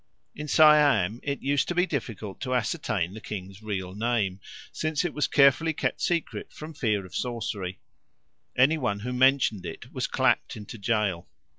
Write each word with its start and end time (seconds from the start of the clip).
In 0.33 0.47
Siam 0.47 1.19
it 1.21 1.43
used 1.43 1.67
to 1.67 1.75
be 1.75 1.85
difficult 1.85 2.41
to 2.41 2.55
ascertain 2.55 3.13
the 3.13 3.21
king's 3.21 3.61
real 3.61 3.93
name, 3.93 4.39
since 4.71 5.05
it 5.05 5.13
was 5.13 5.27
carefully 5.27 5.73
kept 5.73 6.01
secret 6.01 6.51
from 6.51 6.73
fear 6.73 7.05
of 7.05 7.13
sorcery; 7.13 7.77
any 8.57 8.79
one 8.79 9.01
who 9.01 9.13
mentioned 9.13 9.63
it 9.63 9.93
was 9.93 10.07
clapped 10.07 10.55
into 10.57 10.79
gaol. 10.79 11.29